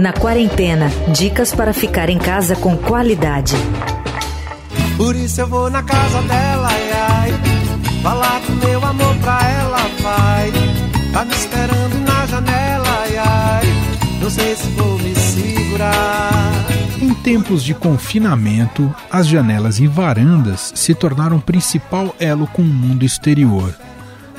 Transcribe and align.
Na 0.00 0.12
quarentena, 0.12 0.90
dicas 1.12 1.54
para 1.54 1.72
ficar 1.72 2.10
em 2.10 2.18
casa 2.18 2.56
com 2.56 2.76
qualidade. 2.76 3.54
Por 4.96 5.14
isso 5.14 5.40
eu 5.40 5.46
vou 5.46 5.70
na 5.70 5.80
casa 5.80 6.20
dela, 6.22 6.68
ai, 6.68 6.90
ai. 6.92 7.32
Falar 8.02 8.40
do 8.40 8.52
meu 8.66 8.84
amor 8.84 9.14
pra 9.18 9.48
ela, 9.48 9.78
vai. 10.02 10.50
Tá 11.12 11.24
me 11.24 11.32
esperando 11.32 12.04
na 12.04 12.26
janela, 12.26 12.88
ai, 12.88 13.16
ai. 13.16 13.66
Não 14.20 14.28
sei 14.28 14.56
se 14.56 14.68
vou 14.70 14.98
me 14.98 15.14
segurar. 15.14 16.52
Em 17.00 17.14
tempos 17.14 17.62
de 17.62 17.74
confinamento, 17.74 18.92
as 19.08 19.28
janelas 19.28 19.78
e 19.78 19.86
varandas 19.86 20.72
se 20.74 20.96
tornaram 20.96 21.36
o 21.36 21.42
principal 21.42 22.12
elo 22.18 22.48
com 22.48 22.62
o 22.62 22.64
mundo 22.64 23.04
exterior. 23.04 23.72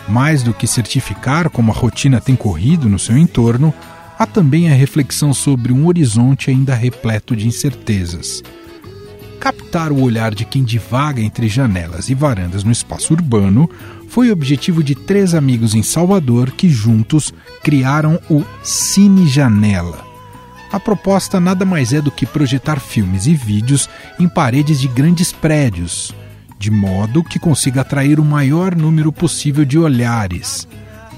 Mais 0.07 0.43
do 0.43 0.53
que 0.53 0.67
certificar 0.67 1.49
como 1.49 1.71
a 1.71 1.75
rotina 1.75 2.19
tem 2.19 2.35
corrido 2.35 2.89
no 2.89 2.99
seu 2.99 3.17
entorno, 3.17 3.73
há 4.17 4.25
também 4.25 4.71
a 4.71 4.75
reflexão 4.75 5.33
sobre 5.33 5.71
um 5.71 5.87
horizonte 5.87 6.49
ainda 6.49 6.75
repleto 6.75 7.35
de 7.35 7.47
incertezas. 7.47 8.43
Captar 9.39 9.91
o 9.91 10.01
olhar 10.01 10.35
de 10.35 10.45
quem 10.45 10.63
divaga 10.63 11.21
entre 11.21 11.47
janelas 11.47 12.09
e 12.09 12.13
varandas 12.13 12.63
no 12.63 12.71
espaço 12.71 13.13
urbano 13.13 13.67
foi 14.07 14.29
o 14.29 14.33
objetivo 14.33 14.83
de 14.83 14.93
três 14.93 15.33
amigos 15.33 15.73
em 15.73 15.81
Salvador 15.81 16.51
que 16.51 16.69
juntos 16.69 17.33
criaram 17.63 18.19
o 18.29 18.43
Cine 18.61 19.27
Janela. 19.27 20.05
A 20.71 20.79
proposta 20.79 21.39
nada 21.39 21.65
mais 21.65 21.91
é 21.91 21.99
do 22.01 22.11
que 22.11 22.25
projetar 22.25 22.79
filmes 22.79 23.25
e 23.25 23.33
vídeos 23.33 23.89
em 24.19 24.27
paredes 24.29 24.79
de 24.79 24.87
grandes 24.87 25.31
prédios, 25.31 26.13
de 26.61 26.69
modo 26.69 27.23
que 27.23 27.39
consiga 27.39 27.81
atrair 27.81 28.19
o 28.19 28.23
maior 28.23 28.75
número 28.75 29.11
possível 29.11 29.65
de 29.65 29.79
olhares. 29.79 30.67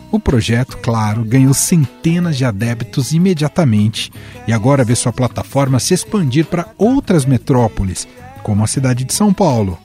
O 0.10 0.18
projeto, 0.18 0.78
claro, 0.78 1.26
ganhou 1.26 1.54
centenas 1.54 2.38
de 2.38 2.46
adeptos 2.46 3.12
imediatamente 3.12 4.10
e 4.48 4.54
agora 4.54 4.86
vê 4.86 4.96
sua 4.96 5.12
plataforma 5.12 5.82
se 5.82 5.94
expandir 5.94 6.46
para 6.46 6.68
outras 6.78 7.26
metrópoles, 7.26 8.08
como 8.42 8.64
a 8.64 8.68
cidade 8.68 9.04
de 9.04 9.14
São 9.14 9.34
Paulo. 9.34 9.78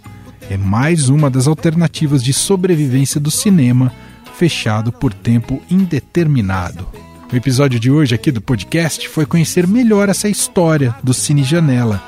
É 0.48 0.56
mais 0.56 1.08
uma 1.08 1.28
das 1.28 1.48
alternativas 1.48 2.22
de 2.22 2.32
sobrevivência 2.32 3.20
do 3.20 3.30
cinema, 3.30 3.92
fechado 4.36 4.92
por 4.92 5.12
tempo 5.12 5.60
indeterminado. 5.68 6.86
O 7.32 7.34
episódio 7.34 7.80
de 7.80 7.90
hoje 7.90 8.14
aqui 8.14 8.30
do 8.30 8.40
podcast 8.40 9.08
foi 9.08 9.26
conhecer 9.26 9.66
melhor 9.66 10.08
essa 10.08 10.28
história 10.28 10.94
do 11.02 11.12
Cine 11.12 11.42
Janela. 11.42 12.00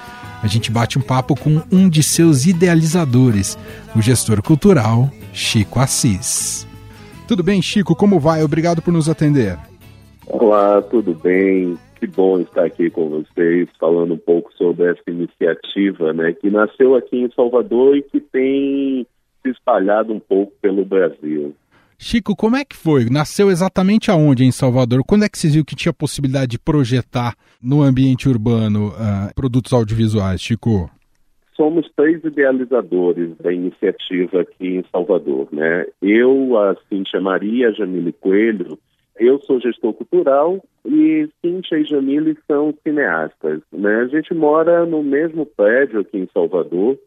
A 0.43 0.47
gente 0.47 0.71
bate 0.71 0.99
um 0.99 1.03
papo 1.03 1.35
com 1.35 1.63
um 1.71 1.89
de 1.89 2.03
seus 2.03 2.47
idealizadores, 2.47 3.59
o 3.95 4.01
gestor 4.01 4.43
cultural 4.43 5.11
Chico 5.33 5.79
Assis. 5.79 6.67
Tudo 7.29 7.43
bem, 7.43 7.61
Chico? 7.61 7.95
Como 7.95 8.19
vai? 8.19 8.43
Obrigado 8.43 8.81
por 8.81 8.93
nos 8.93 9.09
atender. 9.09 9.59
Olá, 10.27 10.81
tudo 10.81 11.15
bem? 11.15 11.79
Que 11.97 12.07
bom 12.07 12.41
estar 12.41 12.65
aqui 12.65 12.89
com 12.89 13.11
vocês, 13.11 13.69
falando 13.79 14.15
um 14.15 14.19
pouco 14.19 14.51
sobre 14.55 14.91
essa 14.91 15.03
iniciativa, 15.09 16.13
né, 16.15 16.33
que 16.33 16.49
nasceu 16.49 16.95
aqui 16.95 17.19
em 17.19 17.31
Salvador 17.33 17.97
e 17.97 18.03
que 18.03 18.21
tem 18.21 19.07
se 19.43 19.51
espalhado 19.51 20.13
um 20.13 20.21
pouco 20.21 20.53
pelo 20.63 20.85
Brasil. 20.85 21.55
Chico, 22.03 22.35
como 22.35 22.57
é 22.57 22.65
que 22.65 22.75
foi? 22.75 23.11
Nasceu 23.11 23.51
exatamente 23.51 24.11
aonde 24.11 24.43
em 24.43 24.51
Salvador? 24.51 25.03
Quando 25.07 25.25
é 25.27 25.29
que 25.29 25.37
você 25.37 25.49
viu 25.49 25.63
que 25.63 25.77
tinha 25.77 25.93
possibilidade 25.93 26.53
de 26.53 26.59
projetar 26.59 27.35
no 27.63 27.83
ambiente 27.83 28.27
urbano 28.27 28.89
uh, 28.89 29.35
produtos 29.35 29.71
audiovisuais, 29.75 30.41
Chico? 30.41 30.91
somos 31.55 31.87
três 31.95 32.25
idealizadores 32.25 33.37
da 33.37 33.53
iniciativa 33.53 34.41
aqui 34.41 34.77
em 34.79 34.85
Salvador, 34.91 35.47
né? 35.53 35.85
Eu, 36.01 36.57
a 36.57 36.75
Cíntia 36.89 37.21
Maria, 37.21 37.69
a 37.69 37.73
Jamile 37.73 38.15
Coelho, 38.15 38.79
eu 39.19 39.39
sou 39.41 39.61
gestor 39.61 39.93
cultural 39.93 40.59
e 40.87 41.29
Cíntia 41.45 41.77
e 41.77 41.85
Jamile 41.85 42.35
são 42.47 42.73
cineastas, 42.83 43.61
né? 43.71 43.97
A 43.97 44.07
gente 44.07 44.33
mora 44.33 44.87
no 44.87 45.03
mesmo 45.03 45.45
prédio 45.45 46.01
aqui 46.01 46.17
em 46.17 46.29
Salvador 46.33 46.99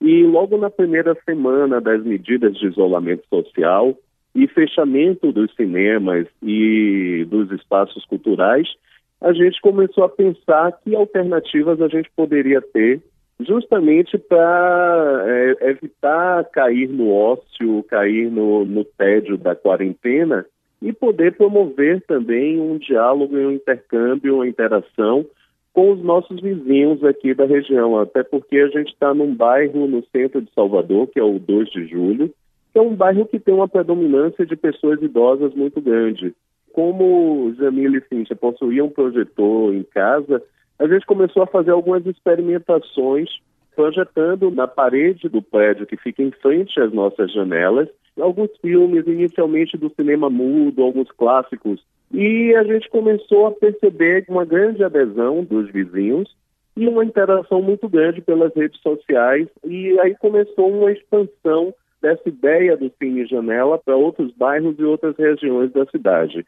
e 0.00 0.24
logo 0.24 0.56
na 0.56 0.70
primeira 0.70 1.14
semana 1.26 1.78
das 1.78 2.02
medidas 2.02 2.56
de 2.56 2.66
isolamento 2.66 3.24
social 3.28 3.94
e 4.38 4.46
fechamento 4.46 5.32
dos 5.32 5.52
cinemas 5.56 6.28
e 6.40 7.26
dos 7.28 7.50
espaços 7.50 8.04
culturais, 8.04 8.68
a 9.20 9.32
gente 9.32 9.60
começou 9.60 10.04
a 10.04 10.08
pensar 10.08 10.78
que 10.84 10.94
alternativas 10.94 11.82
a 11.82 11.88
gente 11.88 12.08
poderia 12.14 12.62
ter 12.62 13.02
justamente 13.40 14.16
para 14.16 15.24
é, 15.26 15.70
evitar 15.70 16.44
cair 16.52 16.88
no 16.88 17.12
ócio, 17.12 17.82
cair 17.88 18.30
no, 18.30 18.64
no 18.64 18.84
tédio 18.84 19.36
da 19.36 19.56
quarentena 19.56 20.46
e 20.80 20.92
poder 20.92 21.36
promover 21.36 22.00
também 22.06 22.60
um 22.60 22.78
diálogo 22.78 23.36
um 23.36 23.50
intercâmbio, 23.50 24.36
uma 24.36 24.46
interação 24.46 25.26
com 25.72 25.90
os 25.92 26.00
nossos 26.00 26.40
vizinhos 26.40 27.02
aqui 27.02 27.34
da 27.34 27.44
região, 27.44 27.98
até 27.98 28.22
porque 28.22 28.56
a 28.58 28.68
gente 28.68 28.92
está 28.92 29.12
num 29.12 29.34
bairro 29.34 29.88
no 29.88 30.04
centro 30.12 30.40
de 30.40 30.52
Salvador, 30.52 31.08
que 31.08 31.18
é 31.18 31.24
o 31.24 31.40
2 31.40 31.70
de 31.70 31.88
julho, 31.88 32.32
que 32.72 32.78
é 32.78 32.82
um 32.82 32.94
bairro 32.94 33.26
que 33.26 33.38
tem 33.38 33.54
uma 33.54 33.68
predominância 33.68 34.44
de 34.46 34.56
pessoas 34.56 35.00
idosas 35.02 35.54
muito 35.54 35.80
grande. 35.80 36.34
Como 36.72 37.54
Jamila 37.58 37.96
e 37.96 38.02
Cíntia 38.08 38.36
possuíam 38.36 38.86
um 38.86 38.90
projetor 38.90 39.74
em 39.74 39.82
casa, 39.82 40.42
a 40.78 40.86
gente 40.86 41.06
começou 41.06 41.42
a 41.42 41.46
fazer 41.46 41.70
algumas 41.70 42.06
experimentações 42.06 43.28
projetando 43.74 44.50
na 44.50 44.66
parede 44.66 45.28
do 45.28 45.40
prédio 45.40 45.86
que 45.86 45.96
fica 45.96 46.22
em 46.22 46.32
frente 46.32 46.80
às 46.80 46.92
nossas 46.92 47.32
janelas 47.32 47.88
alguns 48.20 48.50
filmes, 48.60 49.06
inicialmente 49.06 49.76
do 49.76 49.90
cinema 49.94 50.28
mudo, 50.28 50.82
alguns 50.82 51.10
clássicos. 51.12 51.80
E 52.12 52.54
a 52.54 52.64
gente 52.64 52.88
começou 52.88 53.46
a 53.46 53.52
perceber 53.52 54.24
uma 54.28 54.44
grande 54.44 54.82
adesão 54.82 55.44
dos 55.44 55.70
vizinhos 55.70 56.34
e 56.76 56.88
uma 56.88 57.04
interação 57.04 57.60
muito 57.60 57.88
grande 57.88 58.20
pelas 58.20 58.54
redes 58.54 58.80
sociais. 58.80 59.48
E 59.64 59.98
aí 60.00 60.14
começou 60.16 60.70
uma 60.70 60.90
expansão 60.90 61.74
dessa 62.00 62.28
ideia 62.28 62.76
do 62.76 62.90
Cine 62.98 63.26
Janela 63.26 63.78
para 63.78 63.96
outros 63.96 64.32
bairros 64.36 64.78
e 64.78 64.84
outras 64.84 65.16
regiões 65.16 65.72
da 65.72 65.86
cidade. 65.86 66.44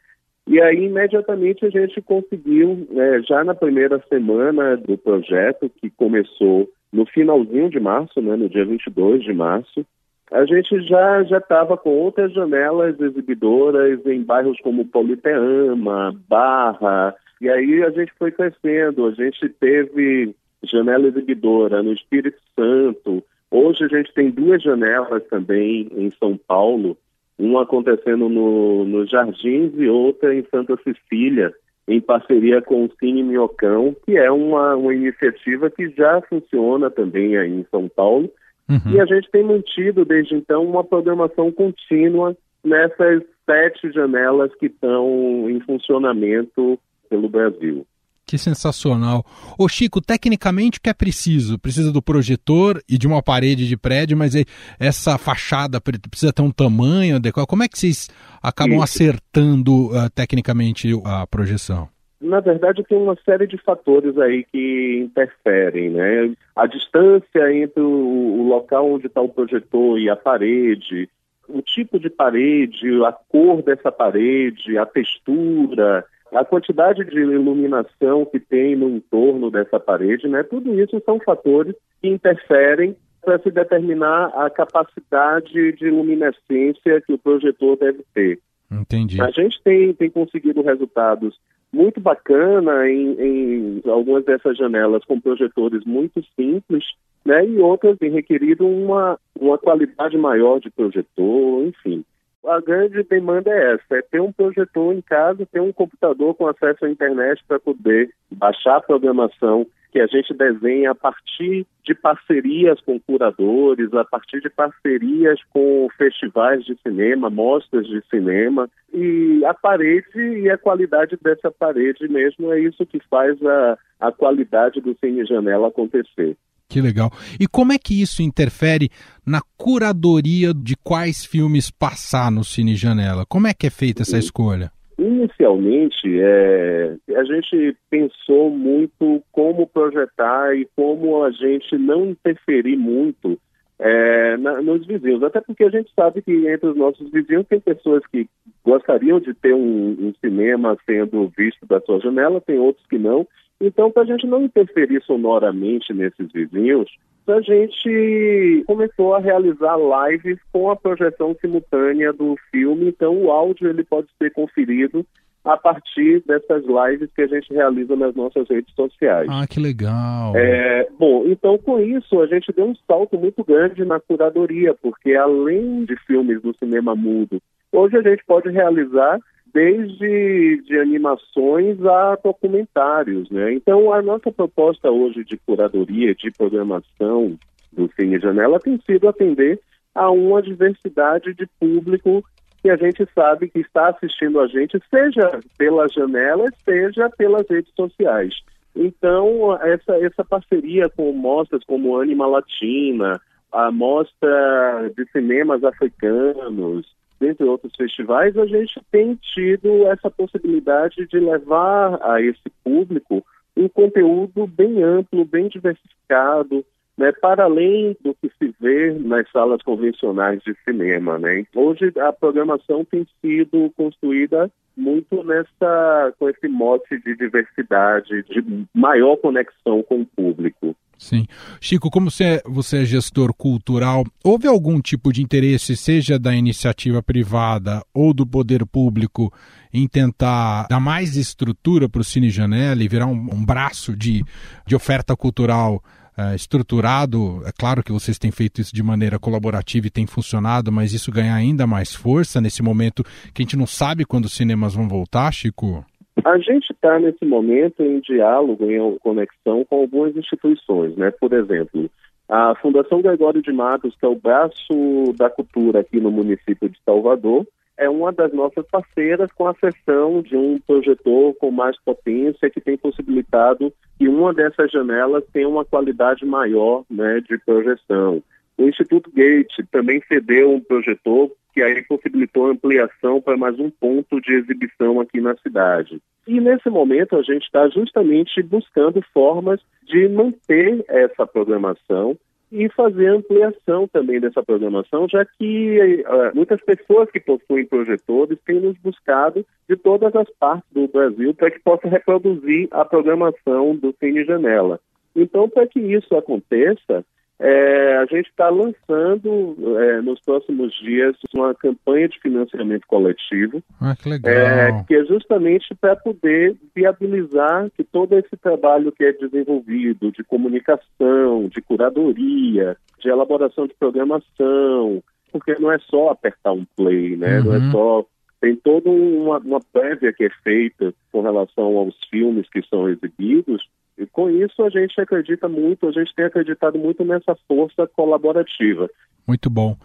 E 0.47 0.59
aí, 0.59 0.85
imediatamente, 0.85 1.65
a 1.65 1.69
gente 1.69 2.01
conseguiu, 2.01 2.87
né, 2.89 3.21
já 3.27 3.43
na 3.43 3.53
primeira 3.53 4.03
semana 4.09 4.75
do 4.75 4.97
projeto, 4.97 5.69
que 5.79 5.89
começou 5.89 6.69
no 6.91 7.05
finalzinho 7.05 7.69
de 7.69 7.79
março, 7.79 8.21
né, 8.21 8.35
no 8.35 8.49
dia 8.49 8.65
22 8.65 9.23
de 9.23 9.33
março, 9.33 9.85
a 10.31 10.45
gente 10.45 10.81
já 10.87 11.21
estava 11.21 11.77
com 11.77 11.89
outras 11.89 12.31
janelas 12.31 12.99
exibidoras 12.99 14.03
em 14.05 14.23
bairros 14.23 14.57
como 14.61 14.85
Politeama, 14.85 16.15
Barra, 16.27 17.15
e 17.41 17.49
aí 17.49 17.83
a 17.83 17.89
gente 17.89 18.13
foi 18.19 18.31
crescendo. 18.31 19.07
A 19.07 19.11
gente 19.11 19.49
teve 19.59 20.35
janela 20.63 21.07
exibidora 21.07 21.81
no 21.81 21.91
Espírito 21.91 22.39
Santo. 22.55 23.23
Hoje 23.51 23.83
a 23.83 23.87
gente 23.89 24.13
tem 24.13 24.31
duas 24.31 24.63
janelas 24.63 25.27
também 25.27 25.89
em 25.93 26.09
São 26.11 26.37
Paulo, 26.37 26.97
uma 27.37 27.63
acontecendo 27.63 28.29
no, 28.29 28.85
nos 28.85 29.09
Jardins 29.09 29.73
e 29.77 29.89
outra 29.89 30.33
em 30.33 30.45
Santa 30.49 30.77
Cecília, 30.77 31.53
em 31.85 31.99
parceria 31.99 32.61
com 32.61 32.85
o 32.85 32.91
Cine 32.97 33.23
Minhocão, 33.23 33.93
que 34.05 34.17
é 34.17 34.31
uma, 34.31 34.75
uma 34.75 34.93
iniciativa 34.93 35.69
que 35.69 35.89
já 35.89 36.21
funciona 36.21 36.89
também 36.89 37.35
aí 37.37 37.51
em 37.51 37.65
São 37.69 37.89
Paulo. 37.89 38.31
Uhum. 38.69 38.93
E 38.93 39.01
a 39.01 39.05
gente 39.05 39.29
tem 39.29 39.43
mantido 39.43 40.05
desde 40.05 40.33
então 40.33 40.63
uma 40.63 40.83
programação 40.83 41.51
contínua 41.51 42.37
nessas 42.63 43.23
sete 43.45 43.91
janelas 43.91 44.53
que 44.55 44.67
estão 44.67 45.49
em 45.49 45.59
funcionamento 45.59 46.79
pelo 47.09 47.27
Brasil. 47.27 47.85
Que 48.31 48.37
sensacional. 48.37 49.25
Ô 49.59 49.67
Chico, 49.67 49.99
tecnicamente 49.99 50.79
o 50.79 50.81
que 50.81 50.89
é 50.89 50.93
preciso? 50.93 51.59
Precisa 51.59 51.91
do 51.91 52.01
projetor 52.01 52.81
e 52.87 52.97
de 52.97 53.05
uma 53.05 53.21
parede 53.21 53.67
de 53.67 53.75
prédio, 53.75 54.15
mas 54.15 54.33
essa 54.79 55.17
fachada 55.17 55.81
precisa 55.81 56.31
ter 56.31 56.41
um 56.41 56.49
tamanho 56.49 57.17
adequado. 57.17 57.45
Como 57.45 57.61
é 57.61 57.67
que 57.67 57.77
vocês 57.77 58.07
acabam 58.41 58.75
Isso. 58.75 58.83
acertando 58.85 59.87
uh, 59.87 60.09
tecnicamente 60.15 60.87
a 61.03 61.27
projeção? 61.27 61.89
Na 62.21 62.39
verdade, 62.39 62.85
tem 62.87 62.97
uma 62.97 63.17
série 63.25 63.47
de 63.47 63.57
fatores 63.57 64.17
aí 64.17 64.45
que 64.49 64.99
interferem, 65.03 65.89
né? 65.89 66.33
A 66.55 66.67
distância 66.67 67.53
entre 67.53 67.81
o, 67.81 68.47
local 68.47 68.93
onde 68.93 69.07
está 69.07 69.19
o 69.19 69.27
projetor 69.27 69.99
e 69.99 70.09
a 70.09 70.15
parede, 70.15 71.09
o 71.49 71.61
tipo 71.61 71.99
de 71.99 72.09
parede, 72.09 73.03
a 73.03 73.11
cor 73.11 73.61
dessa 73.61 73.91
parede, 73.91 74.77
a 74.77 74.85
textura, 74.85 76.05
a 76.31 76.45
quantidade 76.45 77.03
de 77.03 77.19
iluminação 77.19 78.25
que 78.25 78.39
tem 78.39 78.75
no 78.75 78.89
entorno 78.89 79.51
dessa 79.51 79.79
parede, 79.79 80.27
né? 80.27 80.43
Tudo 80.43 80.79
isso 80.79 81.01
são 81.05 81.19
fatores 81.19 81.75
que 82.01 82.07
interferem 82.07 82.95
para 83.21 83.37
se 83.39 83.51
determinar 83.51 84.27
a 84.35 84.49
capacidade 84.49 85.73
de 85.73 85.89
luminescência 85.89 87.01
que 87.01 87.13
o 87.13 87.17
projetor 87.17 87.77
deve 87.77 88.03
ter. 88.13 88.39
Entendi. 88.71 89.21
A 89.21 89.29
gente 89.29 89.61
tem, 89.63 89.93
tem 89.93 90.09
conseguido 90.09 90.61
resultados 90.61 91.37
muito 91.71 91.99
bacana 91.99 92.89
em, 92.89 93.15
em 93.19 93.81
algumas 93.89 94.25
dessas 94.25 94.57
janelas 94.57 95.05
com 95.05 95.19
projetores 95.19 95.85
muito 95.85 96.23
simples, 96.35 96.83
né? 97.25 97.45
E 97.45 97.59
outras 97.59 97.97
têm 97.97 98.11
requerido 98.11 98.65
uma, 98.65 99.19
uma 99.39 99.57
qualidade 99.57 100.17
maior 100.17 100.59
de 100.59 100.69
projetor, 100.69 101.65
enfim. 101.65 102.03
A 102.45 102.59
grande 102.59 103.03
demanda 103.03 103.49
é 103.49 103.73
essa, 103.73 103.97
é 103.97 104.01
ter 104.01 104.19
um 104.19 104.31
projetor 104.31 104.93
em 104.93 105.01
casa, 105.01 105.45
ter 105.45 105.61
um 105.61 105.71
computador 105.71 106.33
com 106.35 106.47
acesso 106.47 106.85
à 106.85 106.89
internet 106.89 107.43
para 107.47 107.59
poder 107.59 108.09
baixar 108.31 108.77
a 108.77 108.81
programação 108.81 109.65
que 109.91 109.99
a 109.99 110.07
gente 110.07 110.33
desenha 110.33 110.91
a 110.91 110.95
partir 110.95 111.67
de 111.83 111.93
parcerias 111.93 112.79
com 112.81 112.99
curadores, 112.99 113.93
a 113.93 114.05
partir 114.05 114.39
de 114.39 114.49
parcerias 114.49 115.37
com 115.49 115.87
festivais 115.97 116.63
de 116.63 116.77
cinema, 116.81 117.29
mostras 117.29 117.85
de 117.85 118.01
cinema. 118.09 118.69
E 118.93 119.43
a 119.45 119.53
parede 119.53 120.17
e 120.17 120.49
a 120.49 120.57
qualidade 120.57 121.17
dessa 121.21 121.51
parede 121.51 122.07
mesmo 122.07 122.53
é 122.53 122.59
isso 122.61 122.85
que 122.85 122.99
faz 123.09 123.37
a, 123.45 123.77
a 123.99 124.11
qualidade 124.13 124.79
do 124.79 124.95
Cine 124.97 125.25
Janela 125.25 125.67
acontecer. 125.67 126.37
Que 126.71 126.79
legal. 126.79 127.11
E 127.37 127.45
como 127.47 127.73
é 127.73 127.77
que 127.77 128.01
isso 128.01 128.23
interfere 128.23 128.89
na 129.27 129.41
curadoria 129.57 130.53
de 130.53 130.77
quais 130.81 131.25
filmes 131.25 131.69
passar 131.69 132.31
no 132.31 132.45
Cine 132.45 132.77
Janela? 132.77 133.25
Como 133.27 133.45
é 133.45 133.53
que 133.53 133.67
é 133.67 133.69
feita 133.69 134.03
essa 134.03 134.17
escolha? 134.17 134.71
Inicialmente, 134.97 136.07
é, 136.07 136.95
a 137.13 137.23
gente 137.25 137.75
pensou 137.89 138.49
muito 138.49 139.21
como 139.33 139.67
projetar 139.67 140.55
e 140.55 140.65
como 140.73 141.21
a 141.25 141.31
gente 141.31 141.77
não 141.77 142.05
interferir 142.05 142.77
muito 142.77 143.37
é, 143.77 144.37
na, 144.37 144.61
nos 144.61 144.87
vizinhos. 144.87 145.23
Até 145.23 145.41
porque 145.41 145.65
a 145.65 145.69
gente 145.69 145.91
sabe 145.93 146.21
que 146.21 146.47
entre 146.47 146.69
os 146.69 146.77
nossos 146.77 147.11
vizinhos 147.11 147.47
tem 147.47 147.59
pessoas 147.59 148.01
que 148.09 148.29
gostariam 148.63 149.19
de 149.19 149.33
ter 149.33 149.53
um, 149.53 149.89
um 149.89 150.13
cinema 150.23 150.77
sendo 150.85 151.29
visto 151.35 151.65
da 151.65 151.81
sua 151.81 151.99
janela, 151.99 152.39
tem 152.39 152.57
outros 152.59 152.85
que 152.87 152.97
não. 152.97 153.27
Então, 153.61 153.91
para 153.91 154.03
a 154.03 154.05
gente 154.05 154.25
não 154.25 154.43
interferir 154.43 155.01
sonoramente 155.03 155.93
nesses 155.93 156.31
vizinhos, 156.31 156.89
a 157.27 157.39
gente 157.41 158.63
começou 158.65 159.13
a 159.13 159.19
realizar 159.19 159.77
lives 159.77 160.39
com 160.51 160.69
a 160.69 160.75
projeção 160.75 161.35
simultânea 161.39 162.11
do 162.11 162.35
filme. 162.51 162.89
Então, 162.89 163.15
o 163.15 163.31
áudio 163.31 163.69
ele 163.69 163.83
pode 163.83 164.07
ser 164.17 164.31
conferido 164.31 165.05
a 165.43 165.57
partir 165.57 166.23
dessas 166.25 166.63
lives 166.65 167.09
que 167.15 167.21
a 167.21 167.27
gente 167.27 167.53
realiza 167.53 167.95
nas 167.95 168.15
nossas 168.15 168.47
redes 168.47 168.73
sociais. 168.75 169.27
Ah, 169.29 169.45
que 169.47 169.59
legal! 169.59 170.33
É, 170.35 170.87
bom, 170.99 171.23
então 171.25 171.57
com 171.57 171.79
isso 171.79 172.21
a 172.21 172.27
gente 172.27 172.51
deu 172.53 172.65
um 172.65 172.75
salto 172.87 173.17
muito 173.17 173.43
grande 173.43 173.83
na 173.83 173.99
curadoria, 173.99 174.75
porque 174.81 175.15
além 175.15 175.83
de 175.85 175.95
filmes 176.05 176.41
do 176.41 176.55
cinema 176.57 176.95
mudo, 176.95 177.41
hoje 177.71 177.97
a 177.97 178.01
gente 178.01 178.23
pode 178.25 178.49
realizar 178.49 179.19
desde 179.53 180.61
de 180.63 180.77
animações 180.79 181.83
a 181.85 182.17
documentários, 182.23 183.29
né? 183.29 183.53
Então 183.53 183.91
a 183.93 184.01
nossa 184.01 184.31
proposta 184.31 184.89
hoje 184.89 185.23
de 185.23 185.37
curadoria, 185.37 186.15
de 186.15 186.31
programação 186.31 187.37
do 187.71 187.89
Cine 187.95 188.19
Janela 188.19 188.59
tem 188.59 188.79
sido 188.85 189.07
atender 189.07 189.59
a 189.93 190.09
uma 190.09 190.41
diversidade 190.41 191.33
de 191.33 191.45
público 191.59 192.23
que 192.61 192.69
a 192.69 192.75
gente 192.75 193.07
sabe 193.13 193.49
que 193.49 193.59
está 193.59 193.89
assistindo 193.89 194.39
a 194.39 194.47
gente, 194.47 194.79
seja 194.89 195.39
pela 195.57 195.87
janela, 195.87 196.45
seja 196.63 197.09
pelas 197.09 197.49
redes 197.49 197.73
sociais. 197.75 198.35
Então, 198.75 199.57
essa, 199.61 199.97
essa 199.97 200.23
parceria 200.23 200.87
com 200.89 201.11
mostras 201.11 201.63
como 201.65 201.99
Anima 201.99 202.27
Latina, 202.27 203.19
a 203.51 203.71
mostra 203.71 204.91
de 204.95 205.05
cinemas 205.11 205.63
africanos, 205.63 206.85
dentre 207.21 207.45
outros 207.45 207.73
festivais, 207.75 208.35
a 208.35 208.47
gente 208.47 208.81
tem 208.91 209.15
tido 209.15 209.85
essa 209.85 210.09
possibilidade 210.09 211.05
de 211.05 211.19
levar 211.19 211.99
a 212.01 212.19
esse 212.19 212.49
público 212.63 213.23
um 213.55 213.69
conteúdo 213.69 214.47
bem 214.47 214.81
amplo, 214.81 215.23
bem 215.23 215.47
diversificado, 215.47 216.65
né, 216.97 217.11
para 217.11 217.43
além 217.43 217.95
do 218.03 218.15
que 218.15 218.31
se 218.39 218.53
vê 218.59 218.91
nas 218.93 219.29
salas 219.31 219.61
convencionais 219.61 220.41
de 220.41 220.55
cinema. 220.65 221.19
Né? 221.19 221.45
Hoje 221.55 221.93
a 221.99 222.11
programação 222.11 222.83
tem 222.83 223.05
sido 223.21 223.71
construída 223.77 224.51
muito 224.75 225.23
nessa 225.23 226.13
com 226.17 226.27
esse 226.27 226.47
mote 226.47 226.97
de 226.99 227.15
diversidade, 227.15 228.23
de 228.23 228.65
maior 228.73 229.15
conexão 229.17 229.83
com 229.83 230.01
o 230.01 230.05
público. 230.05 230.75
Sim. 231.01 231.25
Chico, 231.59 231.89
como 231.89 232.11
você, 232.11 232.43
você 232.45 232.83
é 232.83 232.85
gestor 232.85 233.33
cultural, 233.33 234.05
houve 234.23 234.47
algum 234.47 234.79
tipo 234.79 235.11
de 235.11 235.23
interesse, 235.23 235.75
seja 235.75 236.19
da 236.19 236.35
iniciativa 236.35 237.01
privada 237.01 237.83
ou 237.91 238.13
do 238.13 238.25
poder 238.25 238.67
público, 238.67 239.33
em 239.73 239.87
tentar 239.87 240.67
dar 240.69 240.79
mais 240.79 241.17
estrutura 241.17 241.89
para 241.89 242.01
o 242.01 242.03
Cine 242.03 242.29
Janela 242.29 242.83
e 242.83 242.87
virar 242.87 243.07
um, 243.07 243.29
um 243.33 243.43
braço 243.43 243.97
de, 243.97 244.23
de 244.67 244.75
oferta 244.75 245.15
cultural 245.15 245.83
uh, 246.15 246.35
estruturado? 246.35 247.41
É 247.47 247.51
claro 247.51 247.83
que 247.83 247.91
vocês 247.91 248.19
têm 248.19 248.29
feito 248.29 248.61
isso 248.61 248.73
de 248.73 248.83
maneira 248.83 249.17
colaborativa 249.17 249.87
e 249.87 249.89
tem 249.89 250.05
funcionado, 250.05 250.71
mas 250.71 250.93
isso 250.93 251.11
ganhar 251.11 251.33
ainda 251.33 251.65
mais 251.65 251.95
força 251.95 252.39
nesse 252.39 252.61
momento 252.61 253.03
que 253.33 253.41
a 253.41 253.43
gente 253.43 253.57
não 253.57 253.65
sabe 253.65 254.05
quando 254.05 254.25
os 254.25 254.33
cinemas 254.33 254.75
vão 254.75 254.87
voltar, 254.87 255.31
Chico? 255.33 255.83
A 256.23 256.37
gente 256.37 256.71
está 256.71 256.99
nesse 256.99 257.25
momento 257.25 257.81
em 257.81 257.99
diálogo, 257.99 258.69
em 258.69 258.97
conexão 258.99 259.65
com 259.65 259.81
algumas 259.81 260.15
instituições, 260.15 260.95
né? 260.95 261.11
Por 261.11 261.33
exemplo, 261.33 261.89
a 262.29 262.55
Fundação 262.55 263.01
Gregório 263.01 263.41
de 263.41 263.51
Matos, 263.51 263.95
que 263.99 264.05
é 264.05 264.09
o 264.09 264.15
braço 264.15 265.13
da 265.17 265.29
cultura 265.29 265.79
aqui 265.79 265.99
no 265.99 266.11
município 266.11 266.69
de 266.69 266.77
Salvador, 266.85 267.45
é 267.77 267.89
uma 267.89 268.11
das 268.11 268.31
nossas 268.31 268.65
parceiras 268.67 269.31
com 269.31 269.47
a 269.47 269.55
sessão 269.55 270.21
de 270.21 270.37
um 270.37 270.59
projetor 270.59 271.33
com 271.35 271.49
mais 271.49 271.75
potência 271.83 272.49
que 272.49 272.61
tem 272.61 272.77
possibilitado 272.77 273.73
que 273.97 274.07
uma 274.07 274.33
dessas 274.33 274.71
janelas 274.71 275.23
tenha 275.33 275.49
uma 275.49 275.65
qualidade 275.65 276.23
maior 276.23 276.83
né, 276.89 277.19
de 277.21 277.37
projeção. 277.39 278.21
O 278.61 278.69
Instituto 278.69 279.09
Gate 279.11 279.55
também 279.71 280.03
cedeu 280.07 280.51
um 280.51 280.59
projetor 280.59 281.31
que 281.51 281.63
aí 281.63 281.81
possibilitou 281.81 282.45
ampliação 282.45 283.19
para 283.19 283.35
mais 283.35 283.59
um 283.59 283.71
ponto 283.71 284.21
de 284.21 284.33
exibição 284.35 285.01
aqui 285.01 285.19
na 285.19 285.35
cidade. 285.37 285.99
E 286.27 286.39
nesse 286.39 286.69
momento 286.69 287.15
a 287.15 287.23
gente 287.23 287.41
está 287.41 287.67
justamente 287.69 288.41
buscando 288.43 289.01
formas 289.11 289.59
de 289.83 290.07
manter 290.07 290.85
essa 290.87 291.25
programação 291.25 292.15
e 292.51 292.69
fazer 292.69 293.07
ampliação 293.07 293.87
também 293.87 294.19
dessa 294.19 294.43
programação, 294.43 295.07
já 295.09 295.25
que 295.25 296.03
uh, 296.05 296.35
muitas 296.35 296.61
pessoas 296.61 297.09
que 297.09 297.19
possuem 297.19 297.65
projetores 297.65 298.37
têm 298.45 298.59
nos 298.59 298.77
buscado 298.77 299.43
de 299.67 299.75
todas 299.75 300.15
as 300.15 300.29
partes 300.37 300.69
do 300.71 300.87
Brasil 300.87 301.33
para 301.33 301.49
que 301.49 301.59
possa 301.59 301.87
reproduzir 301.87 302.67
a 302.69 302.85
programação 302.85 303.75
do 303.75 303.91
Cine 303.99 304.23
Janela. 304.23 304.79
Então, 305.15 305.49
para 305.49 305.65
que 305.65 305.79
isso 305.79 306.15
aconteça, 306.15 307.03
é, 307.43 307.97
a 307.97 308.05
gente 308.05 308.29
está 308.29 308.49
lançando 308.49 309.55
é, 309.79 309.99
nos 310.01 310.19
próximos 310.21 310.71
dias 310.79 311.15
uma 311.33 311.55
campanha 311.55 312.07
de 312.07 312.19
financiamento 312.19 312.85
coletivo, 312.85 313.63
ah, 313.81 313.95
que. 313.95 314.09
É, 314.29 314.83
que 314.87 314.95
é 314.95 315.03
justamente 315.05 315.73
para 315.73 315.95
poder 315.95 316.55
viabilizar 316.75 317.71
que 317.75 317.83
todo 317.83 318.15
esse 318.15 318.37
trabalho 318.37 318.91
que 318.91 319.03
é 319.03 319.13
desenvolvido 319.13 320.11
de 320.11 320.23
comunicação, 320.23 321.47
de 321.47 321.59
curadoria, 321.63 322.77
de 322.99 323.09
elaboração 323.09 323.65
de 323.65 323.73
programação, 323.73 325.01
porque 325.31 325.55
não 325.59 325.71
é 325.71 325.79
só 325.79 326.09
apertar 326.09 326.51
um 326.51 326.65
play, 326.77 327.17
né? 327.17 327.39
Uhum. 327.39 327.45
Não 327.45 327.53
é 327.53 327.57
uhum. 327.57 327.71
só 327.71 328.05
tem 328.39 328.55
toda 328.55 328.87
uma, 328.87 329.39
uma 329.39 329.59
prévia 329.73 330.13
que 330.13 330.25
é 330.25 330.29
feita 330.43 330.93
com 331.11 331.21
relação 331.21 331.77
aos 331.77 331.95
filmes 332.07 332.47
que 332.49 332.61
são 332.67 332.87
exibidos 332.87 333.67
e 334.01 334.07
com 334.07 334.29
isso 334.29 334.63
a 334.63 334.69
gente 334.69 334.99
acredita 334.99 335.47
muito, 335.47 335.87
a 335.87 335.91
gente 335.91 336.13
tem 336.15 336.25
acreditado 336.25 336.77
muito 336.77 337.05
nessa 337.05 337.35
força 337.47 337.87
colaborativa. 337.87 338.89
Muito 339.27 339.49
bom. 339.49 339.77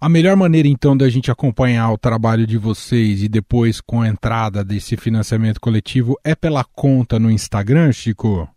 A 0.00 0.08
melhor 0.08 0.36
maneira 0.36 0.68
então 0.68 0.96
da 0.96 1.08
gente 1.08 1.30
acompanhar 1.30 1.92
o 1.92 1.98
trabalho 1.98 2.46
de 2.46 2.56
vocês 2.56 3.22
e 3.22 3.28
depois 3.28 3.80
com 3.80 4.00
a 4.00 4.08
entrada 4.08 4.64
desse 4.64 4.96
financiamento 4.96 5.60
coletivo 5.60 6.16
é 6.24 6.34
pela 6.34 6.64
conta 6.64 7.18
no 7.18 7.30
Instagram, 7.30 7.92
Chico? 7.92 8.48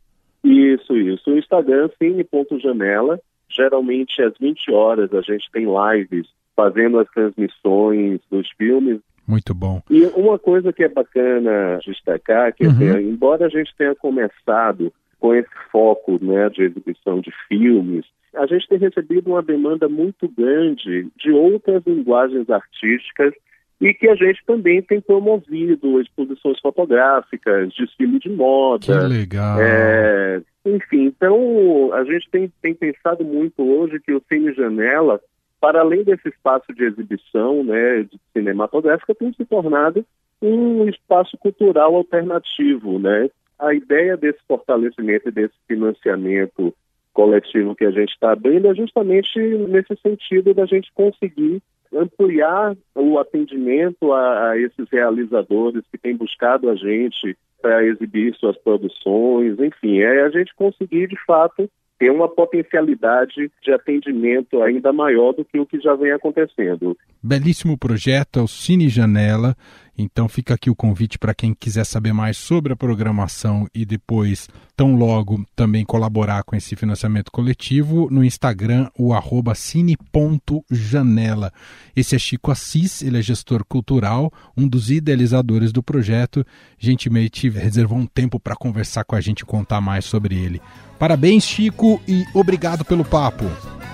Isso, 0.43 0.95
isso. 0.95 1.31
O 1.31 1.37
Instagram, 1.37 1.89
cine.janela. 1.97 3.19
Geralmente 3.49 4.21
às 4.21 4.33
20 4.39 4.71
horas 4.71 5.13
a 5.13 5.21
gente 5.21 5.49
tem 5.51 5.65
lives 5.65 6.27
fazendo 6.55 6.99
as 6.99 7.09
transmissões 7.09 8.21
dos 8.29 8.47
filmes 8.57 9.01
muito 9.27 9.53
bom. 9.53 9.81
E 9.89 10.03
uma 10.15 10.37
coisa 10.37 10.73
que 10.73 10.83
é 10.83 10.89
bacana 10.89 11.79
destacar, 11.85 12.53
que 12.53 12.65
uhum. 12.65 12.99
embora 12.99 13.45
a 13.45 13.49
gente 13.49 13.73
tenha 13.77 13.95
começado 13.95 14.91
com 15.19 15.33
esse 15.35 15.49
foco 15.71 16.17
né, 16.21 16.49
de 16.49 16.63
exibição 16.63 17.21
de 17.21 17.31
filmes, 17.47 18.05
a 18.35 18.45
gente 18.45 18.67
tem 18.67 18.77
recebido 18.77 19.29
uma 19.29 19.41
demanda 19.41 19.87
muito 19.87 20.27
grande 20.27 21.07
de 21.17 21.31
outras 21.31 21.83
linguagens 21.85 22.49
artísticas 22.49 23.33
e 23.79 23.93
que 23.93 24.07
a 24.07 24.15
gente 24.15 24.39
também 24.45 24.81
tem 24.81 25.01
promovido 25.01 25.99
exposições 25.99 26.59
fotográficas, 26.59 27.73
desfile 27.73 28.19
de 28.19 28.29
moda. 28.29 28.85
Que 28.85 29.07
legal. 29.13 29.59
É, 29.59 30.41
enfim, 30.65 31.05
então 31.05 31.91
a 31.93 32.03
gente 32.03 32.29
tem, 32.29 32.51
tem 32.61 32.75
pensado 32.75 33.25
muito 33.25 33.63
hoje 33.63 33.99
que 33.99 34.13
o 34.13 34.21
Cine 34.31 34.53
Janela, 34.53 35.19
para 35.61 35.79
além 35.79 36.03
desse 36.03 36.27
espaço 36.27 36.73
de 36.73 36.83
exibição 36.83 37.63
né, 37.63 38.03
de 38.03 38.19
cinematográfica, 38.33 39.15
tem 39.15 39.31
se 39.31 39.45
tornado 39.45 40.03
um 40.41 40.89
espaço 40.89 41.37
cultural 41.37 41.95
alternativo, 41.95 42.97
né? 42.97 43.29
a 43.61 43.73
ideia 43.75 44.17
desse 44.17 44.39
fortalecimento 44.47 45.29
e 45.29 45.31
desse 45.31 45.53
financiamento 45.67 46.73
coletivo 47.13 47.75
que 47.75 47.85
a 47.85 47.91
gente 47.91 48.09
está 48.09 48.31
abrindo 48.31 48.67
é 48.67 48.73
justamente 48.73 49.39
nesse 49.39 49.95
sentido 50.01 50.53
da 50.53 50.65
gente 50.65 50.91
conseguir 50.93 51.61
ampliar 51.93 52.75
o 52.95 53.19
atendimento 53.19 54.11
a, 54.13 54.51
a 54.51 54.57
esses 54.57 54.89
realizadores 54.89 55.83
que 55.91 55.97
têm 55.97 56.15
buscado 56.15 56.69
a 56.69 56.75
gente 56.75 57.37
para 57.61 57.85
exibir 57.85 58.33
suas 58.35 58.57
produções, 58.57 59.59
enfim, 59.59 59.99
é 59.99 60.23
a 60.23 60.29
gente 60.29 60.55
conseguir 60.55 61.07
de 61.07 61.17
fato 61.25 61.69
ter 62.01 62.09
uma 62.09 62.27
potencialidade 62.27 63.51
de 63.63 63.71
atendimento 63.71 64.59
ainda 64.63 64.91
maior 64.91 65.33
do 65.33 65.45
que 65.45 65.59
o 65.59 65.67
que 65.67 65.79
já 65.79 65.93
vem 65.93 66.11
acontecendo. 66.11 66.97
Belíssimo 67.21 67.77
projeto, 67.77 68.39
é 68.39 68.41
o 68.41 68.47
Cine 68.47 68.89
Janela. 68.89 69.55
Então 70.01 70.27
fica 70.27 70.55
aqui 70.55 70.69
o 70.69 70.75
convite 70.75 71.19
para 71.19 71.33
quem 71.33 71.53
quiser 71.53 71.85
saber 71.85 72.13
mais 72.13 72.37
sobre 72.37 72.73
a 72.73 72.75
programação 72.75 73.67
e 73.73 73.85
depois, 73.85 74.49
tão 74.75 74.95
logo, 74.95 75.45
também 75.55 75.85
colaborar 75.85 76.43
com 76.43 76.55
esse 76.55 76.75
financiamento 76.75 77.31
coletivo 77.31 78.07
no 78.09 78.23
Instagram, 78.23 78.89
o 78.97 79.13
arroba 79.13 79.53
cine.janela. 79.53 81.53
Esse 81.95 82.15
é 82.15 82.19
Chico 82.19 82.51
Assis, 82.51 83.01
ele 83.01 83.19
é 83.19 83.21
gestor 83.21 83.63
cultural, 83.63 84.31
um 84.57 84.67
dos 84.67 84.89
idealizadores 84.89 85.71
do 85.71 85.83
projeto. 85.83 86.45
Gentilmente 86.79 87.49
reservou 87.49 87.97
um 87.97 88.07
tempo 88.07 88.39
para 88.39 88.55
conversar 88.55 89.03
com 89.03 89.15
a 89.15 89.21
gente 89.21 89.41
e 89.41 89.45
contar 89.45 89.81
mais 89.81 90.05
sobre 90.05 90.35
ele. 90.35 90.61
Parabéns, 90.97 91.43
Chico, 91.43 92.01
e 92.07 92.25
obrigado 92.33 92.83
pelo 92.83 93.05
papo. 93.05 93.45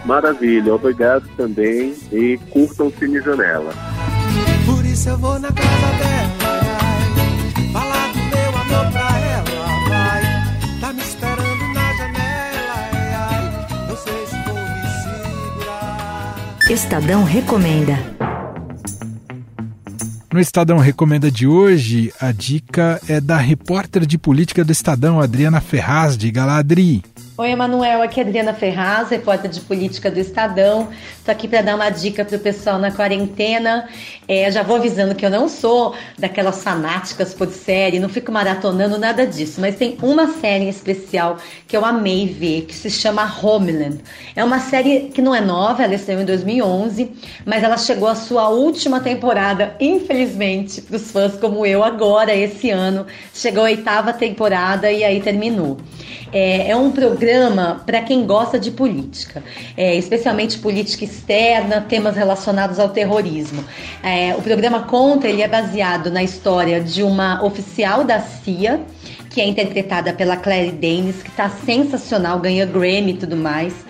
Maravilha, 0.05 0.73
obrigado 0.73 1.27
também 1.35 1.93
e 2.11 2.37
curtam 2.49 2.87
o 2.87 2.91
Cine 2.91 3.19
Janela. 3.19 3.73
Isso 4.97 5.09
eu 5.09 5.17
vou 5.19 5.37
na 5.37 5.51
casa 5.51 5.91
dela, 5.99 6.31
vai, 6.39 7.71
falar 7.71 8.11
do 8.13 8.17
meu 8.17 8.49
amor 8.57 8.91
pra 8.91 9.19
ela, 9.19 9.89
vai. 9.89 10.21
Tá 10.81 10.91
me 10.91 11.01
esperando 11.03 11.73
na 11.75 11.93
janela, 11.93 12.73
ai, 12.73 13.13
ai, 13.13 13.87
não 13.87 13.95
sei 13.95 14.25
se 14.25 14.35
vou 14.43 14.55
me 14.55 14.89
segurar. 15.53 16.35
Estadão 16.67 17.23
recomenda. 17.23 18.17
No 20.33 20.39
Estadão 20.39 20.79
Recomenda 20.79 21.29
de 21.29 21.45
hoje, 21.45 22.11
a 22.19 22.31
dica 22.31 22.99
é 23.07 23.21
da 23.21 23.37
repórter 23.37 24.03
de 24.03 24.17
política 24.17 24.65
do 24.65 24.71
Estadão, 24.71 25.21
Adriana 25.21 25.61
Ferraz. 25.61 26.17
Diga 26.17 26.43
lá, 26.43 26.57
Adri. 26.57 27.03
Oi, 27.39 27.51
Emanuel, 27.51 28.01
aqui 28.01 28.19
é 28.19 28.23
Adriana 28.23 28.51
Ferraz, 28.51 29.09
repórter 29.11 29.51
de 29.51 29.61
política 29.61 30.09
do 30.09 30.17
Estadão. 30.19 30.89
Estou 31.19 31.31
aqui 31.31 31.47
para 31.47 31.61
dar 31.61 31.75
uma 31.75 31.87
dica 31.91 32.25
para 32.25 32.35
o 32.35 32.39
pessoal 32.39 32.79
na 32.79 32.89
quarentena. 32.89 33.87
É, 34.27 34.51
já 34.51 34.63
vou 34.63 34.77
avisando 34.77 35.13
que 35.13 35.23
eu 35.23 35.29
não 35.29 35.47
sou 35.47 35.93
daquelas 36.17 36.63
fanáticas 36.63 37.35
por 37.35 37.47
série, 37.49 37.99
não 37.99 38.09
fico 38.09 38.31
maratonando 38.31 38.97
nada 38.97 39.23
disso, 39.27 39.61
mas 39.61 39.75
tem 39.75 39.99
uma 40.01 40.33
série 40.39 40.67
especial 40.67 41.37
que 41.67 41.77
eu 41.77 41.85
amei 41.85 42.25
ver, 42.25 42.63
que 42.63 42.73
se 42.73 42.89
chama 42.89 43.31
Homeland. 43.39 43.99
É 44.35 44.43
uma 44.43 44.59
série 44.59 45.11
que 45.13 45.21
não 45.21 45.35
é 45.35 45.39
nova, 45.39 45.83
ela 45.83 45.93
estreou 45.93 46.21
em 46.21 46.25
2011, 46.25 47.11
mas 47.45 47.61
ela 47.61 47.77
chegou 47.77 48.07
à 48.07 48.15
sua 48.15 48.49
última 48.49 48.99
temporada, 48.99 49.75
infelizmente, 49.79 50.81
para 50.81 50.95
os 50.95 51.11
fãs 51.11 51.35
como 51.35 51.67
eu, 51.67 51.83
agora, 51.83 52.35
esse 52.35 52.71
ano. 52.71 53.05
Chegou 53.31 53.61
a 53.61 53.65
oitava 53.65 54.11
temporada 54.11 54.91
e 54.91 55.03
aí 55.03 55.21
terminou. 55.21 55.77
É, 56.33 56.71
é 56.71 56.75
um 56.75 56.91
programa 56.91 57.26
para 57.85 58.01
quem 58.01 58.25
gosta 58.25 58.59
de 58.59 58.71
política, 58.71 59.43
é, 59.75 59.95
especialmente 59.95 60.59
política 60.59 61.03
externa, 61.03 61.81
temas 61.81 62.15
relacionados 62.15 62.79
ao 62.79 62.89
terrorismo. 62.89 63.63
É, 64.03 64.35
o 64.35 64.41
programa 64.41 64.83
Conta 64.83 65.27
ele 65.27 65.41
é 65.41 65.47
baseado 65.47 66.09
na 66.09 66.23
história 66.23 66.81
de 66.81 67.03
uma 67.03 67.43
oficial 67.43 68.03
da 68.03 68.19
CIA 68.19 68.81
que 69.29 69.41
é 69.41 69.47
interpretada 69.47 70.13
pela 70.13 70.35
Claire 70.35 70.71
Danes, 70.71 71.21
que 71.21 71.29
está 71.29 71.47
sensacional, 71.47 72.39
ganha 72.39 72.65
Grammy 72.65 73.11
e 73.11 73.17
tudo 73.17 73.35
mais 73.35 73.85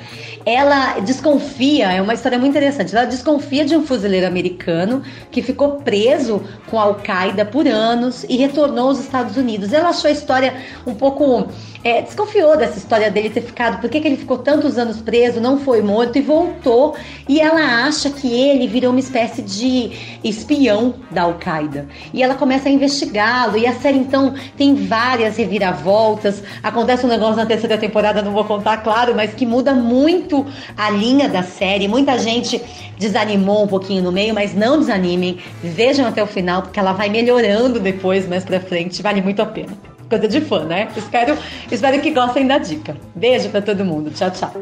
ela 0.47 1.01
desconfia, 1.01 1.91
é 1.91 2.01
uma 2.01 2.13
história 2.13 2.39
muito 2.39 2.51
interessante. 2.51 2.95
Ela 2.95 3.03
desconfia 3.03 3.65
de 3.65 3.75
um 3.75 3.85
fuzileiro 3.85 4.25
americano 4.25 5.03
que 5.29 5.41
ficou 5.41 5.81
preso 5.81 6.41
com 6.67 6.79
a 6.79 6.83
Al-Qaeda 6.83 7.43
por 7.43 7.67
anos 7.67 8.23
e 8.29 8.37
retornou 8.37 8.87
aos 8.87 8.97
Estados 8.97 9.35
Unidos. 9.35 9.73
Ela 9.73 9.89
achou 9.89 10.07
a 10.07 10.13
história 10.13 10.55
um 10.85 10.95
pouco. 10.95 11.49
É, 11.83 12.01
desconfiou 12.01 12.57
dessa 12.57 12.77
história 12.77 13.09
dele 13.09 13.29
ter 13.29 13.41
ficado, 13.41 13.79
por 13.79 13.89
que 13.89 13.97
ele 13.97 14.17
ficou 14.17 14.37
tantos 14.37 14.77
anos 14.77 15.01
preso, 15.01 15.39
não 15.39 15.59
foi 15.59 15.81
morto 15.81 16.17
e 16.17 16.21
voltou. 16.21 16.95
E 17.27 17.39
ela 17.39 17.85
acha 17.85 18.09
que 18.09 18.27
ele 18.27 18.67
virou 18.67 18.91
uma 18.91 18.99
espécie 18.99 19.41
de 19.41 19.91
espião 20.23 20.95
da 21.11 21.23
Al-Qaeda. 21.23 21.87
E 22.13 22.23
ela 22.23 22.35
começa 22.35 22.69
a 22.69 22.71
investigá-lo. 22.71 23.57
E 23.57 23.65
a 23.65 23.73
série, 23.73 23.97
então, 23.97 24.33
tem 24.57 24.75
várias 24.75 25.37
reviravoltas. 25.37 26.43
Acontece 26.63 27.05
um 27.05 27.09
negócio 27.09 27.35
na 27.35 27.45
terceira 27.45 27.77
temporada, 27.77 28.21
não 28.21 28.33
vou 28.33 28.45
contar, 28.45 28.77
claro, 28.77 29.15
mas 29.15 29.33
que 29.33 29.45
muda 29.45 29.73
muito 29.73 30.45
a 30.75 30.89
linha 30.89 31.29
da 31.29 31.43
série. 31.43 31.87
Muita 31.87 32.17
gente 32.17 32.61
desanimou 32.97 33.63
um 33.63 33.67
pouquinho 33.67 34.01
no 34.03 34.11
meio, 34.11 34.33
mas 34.33 34.53
não 34.53 34.79
desanimem. 34.79 35.37
Vejam 35.63 36.07
até 36.07 36.23
o 36.23 36.27
final, 36.27 36.63
porque 36.63 36.79
ela 36.79 36.93
vai 36.93 37.09
melhorando 37.09 37.79
depois, 37.79 38.27
mais 38.27 38.43
pra 38.43 38.59
frente. 38.59 39.01
Vale 39.01 39.21
muito 39.21 39.41
a 39.41 39.45
pena. 39.45 39.86
Coisa 40.09 40.27
de 40.27 40.41
fã, 40.41 40.63
né? 40.63 40.87
Espero, 40.95 41.37
espero 41.71 42.01
que 42.01 42.11
gostem 42.11 42.47
da 42.47 42.57
dica. 42.57 42.95
Beijo 43.15 43.49
para 43.49 43.61
todo 43.61 43.83
mundo. 43.83 44.09
Tchau, 44.11 44.31
tchau. 44.31 44.53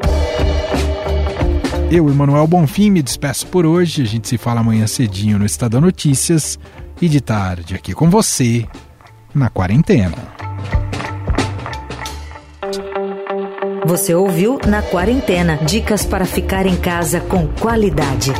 Eu, 1.90 2.08
Emanuel 2.08 2.46
Bonfim, 2.46 2.90
me 2.90 3.02
despeço 3.02 3.46
por 3.46 3.64
hoje. 3.64 4.02
A 4.02 4.06
gente 4.06 4.28
se 4.28 4.36
fala 4.36 4.60
amanhã 4.60 4.86
cedinho 4.86 5.38
no 5.38 5.46
Estadão 5.46 5.80
Notícias 5.80 6.58
e 7.00 7.08
de 7.08 7.20
tarde 7.20 7.74
aqui 7.74 7.94
com 7.94 8.10
você 8.10 8.66
na 9.34 9.48
quarentena. 9.48 10.16
Você 13.86 14.12
ouviu 14.16 14.58
Na 14.66 14.82
Quarentena 14.82 15.58
dicas 15.58 16.04
para 16.04 16.24
ficar 16.24 16.66
em 16.66 16.74
casa 16.74 17.20
com 17.20 17.46
qualidade. 17.46 18.32